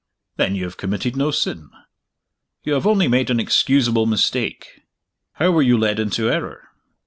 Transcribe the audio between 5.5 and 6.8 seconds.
were you led into error?"